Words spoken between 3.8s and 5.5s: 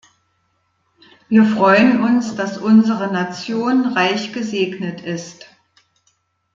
reich gesegnet ist.